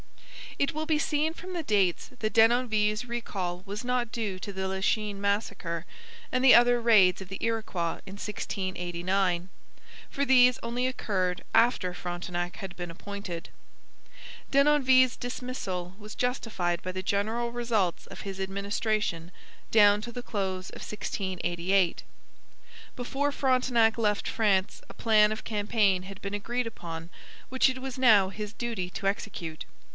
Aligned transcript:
It 0.57 0.73
will 0.73 0.85
be 0.87 0.99
seen 0.99 1.33
from 1.33 1.53
the 1.53 1.63
dates 1.63 2.09
that 2.19 2.33
Denonville's 2.33 3.05
recall 3.05 3.61
was 3.65 3.85
not 3.85 4.11
due 4.11 4.37
to 4.39 4.51
the 4.51 4.67
Lachine 4.67 5.21
massacre 5.21 5.85
and 6.31 6.43
the 6.43 6.53
other 6.55 6.81
raids 6.81 7.21
of 7.21 7.29
the 7.29 7.37
Iroquois 7.39 8.01
in 8.05 8.13
1689, 8.17 9.49
for 10.09 10.25
these 10.25 10.59
only 10.61 10.87
occurred 10.87 11.43
after 11.53 11.93
Frontenac 11.93 12.57
had 12.57 12.75
been 12.75 12.91
appointed. 12.91 13.49
Denonville's 14.51 15.15
dismissal 15.15 15.95
was 15.97 16.15
justified 16.15 16.81
by 16.81 16.91
the 16.91 17.03
general 17.03 17.51
results 17.51 18.05
of 18.07 18.21
his 18.21 18.39
administration 18.39 19.31
down 19.69 20.01
to 20.01 20.11
the 20.11 20.23
close 20.23 20.69
of 20.71 20.81
1688. 20.81 22.03
Before 22.95 23.31
Frontenac 23.31 23.97
left 23.97 24.27
France 24.27 24.81
a 24.89 24.93
plan 24.95 25.31
of 25.31 25.43
campaign 25.43 26.03
had 26.03 26.21
been 26.21 26.33
agreed 26.33 26.67
upon 26.67 27.09
which 27.49 27.69
it 27.69 27.79
was 27.81 27.97
now 27.99 28.29
his 28.29 28.51
duty 28.53 28.89
to 28.91 29.07
execute. 29.07 29.65